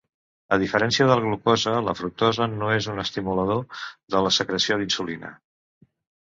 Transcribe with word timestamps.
A 0.55 0.57
diferència 0.61 1.05
de 1.09 1.17
la 1.19 1.25
glucosa, 1.25 1.73
la 1.87 1.93
fructosa 1.99 2.47
no 2.53 2.71
és 2.77 2.87
un 2.95 3.03
estimulador 3.05 3.61
de 4.15 4.23
la 4.29 4.33
secreció 4.39 4.81
d'insulina. 4.83 5.33